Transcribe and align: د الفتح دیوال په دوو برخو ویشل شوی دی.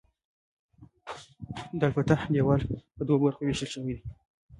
د 1.79 1.81
الفتح 1.87 2.19
دیوال 2.33 2.61
په 2.95 3.01
دوو 3.07 3.21
برخو 3.23 3.41
ویشل 3.43 3.69
شوی 3.73 3.93
دی. 3.97 4.05